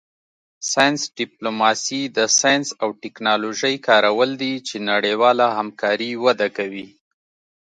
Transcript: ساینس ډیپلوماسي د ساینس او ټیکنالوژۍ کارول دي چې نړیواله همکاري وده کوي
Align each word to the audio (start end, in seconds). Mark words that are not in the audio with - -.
ساینس 0.71 1.01
ډیپلوماسي 1.19 2.01
د 2.17 2.19
ساینس 2.39 2.67
او 2.81 2.89
ټیکنالوژۍ 3.01 3.75
کارول 3.87 4.29
دي 4.41 4.53
چې 4.67 4.75
نړیواله 4.91 5.45
همکاري 5.57 6.11
وده 6.25 6.47
کوي 6.57 6.87